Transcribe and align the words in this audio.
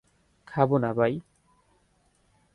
খাব 0.47 0.69
না 0.77 0.91
ভাই। 0.93 1.13